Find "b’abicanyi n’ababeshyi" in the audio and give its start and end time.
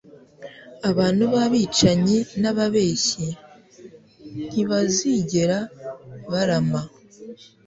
1.33-3.25